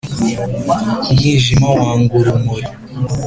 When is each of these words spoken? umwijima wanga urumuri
umwijima 1.09 1.67
wanga 1.79 2.13
urumuri 2.19 2.67